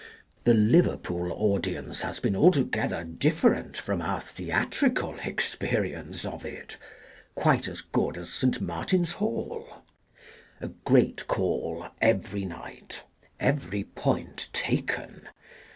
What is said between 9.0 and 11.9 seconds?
Hall. A great call,